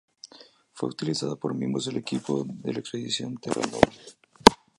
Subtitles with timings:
[0.73, 3.87] Fue utilizada por miembros del equipo de la expedición Terra Nova.